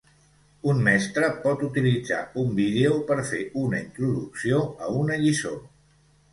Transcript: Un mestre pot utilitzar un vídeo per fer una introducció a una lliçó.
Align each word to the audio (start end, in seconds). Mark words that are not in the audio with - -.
Un 0.71 0.79
mestre 0.87 1.29
pot 1.43 1.61
utilitzar 1.67 2.23
un 2.45 2.49
vídeo 2.61 2.97
per 3.11 3.19
fer 3.35 3.45
una 3.67 3.85
introducció 3.85 4.65
a 4.89 4.93
una 5.05 5.23
lliçó. 5.25 5.57